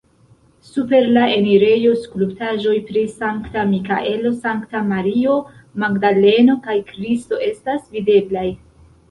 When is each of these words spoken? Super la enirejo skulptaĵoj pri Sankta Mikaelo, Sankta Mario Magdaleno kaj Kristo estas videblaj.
Super 0.67 1.09
la 1.17 1.25
enirejo 1.33 1.91
skulptaĵoj 2.05 2.73
pri 2.87 3.03
Sankta 3.17 3.65
Mikaelo, 3.75 4.33
Sankta 4.47 4.83
Mario 4.93 5.37
Magdaleno 5.85 6.59
kaj 6.67 6.79
Kristo 6.91 7.41
estas 7.51 7.87
videblaj. 8.01 8.49